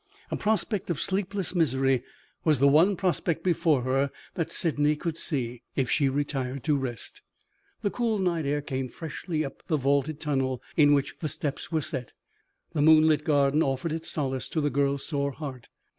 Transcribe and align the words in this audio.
A 0.31 0.35
prospect 0.35 0.89
of 0.89 0.99
sleepless 0.99 1.53
misery 1.53 2.01
was 2.43 2.57
the 2.57 2.67
one 2.67 2.95
prospect 2.95 3.43
before 3.43 3.83
her 3.83 4.09
that 4.33 4.51
Sydney 4.51 4.95
could 4.95 5.15
see, 5.15 5.61
if 5.75 5.91
she 5.91 6.09
retired 6.09 6.63
to 6.63 6.75
rest. 6.75 7.21
The 7.83 7.91
cool 7.91 8.17
night 8.17 8.47
air 8.47 8.61
came 8.63 8.89
freshly 8.89 9.45
up 9.45 9.61
the 9.67 9.77
vaulted 9.77 10.19
tunnel 10.19 10.59
in 10.75 10.95
which 10.95 11.13
the 11.19 11.29
steps 11.29 11.71
were 11.71 11.81
set; 11.83 12.13
the 12.73 12.81
moonlit 12.81 13.23
garden 13.23 13.61
offered 13.61 13.91
its 13.91 14.09
solace 14.09 14.49
to 14.49 14.59
the 14.59 14.71
girl's 14.71 15.05
sore 15.05 15.33
heart. 15.33 15.67